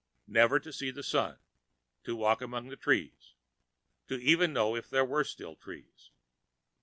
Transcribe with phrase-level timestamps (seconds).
[0.25, 1.37] Never to see the Sun,
[2.05, 3.35] to walk among the trees
[4.09, 6.09] or even know if there were still trees.